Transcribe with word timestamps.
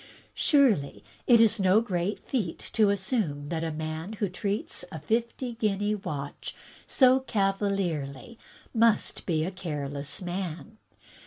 Surely 0.33 1.03
it 1.27 1.39
is 1.39 1.59
no 1.59 1.79
great 1.79 2.19
feat 2.19 2.71
to 2.73 2.89
assume 2.89 3.49
that 3.49 3.63
a 3.63 3.71
man 3.71 4.13
who 4.13 4.27
treats 4.29 4.83
a 4.91 4.97
fifty 4.99 5.53
guinea 5.53 5.93
watch 5.93 6.55
so 6.87 7.19
cavalierly 7.19 8.39
must 8.73 9.27
be 9.27 9.43
a 9.45 9.51
careless 9.51 10.19
man. 10.19 10.79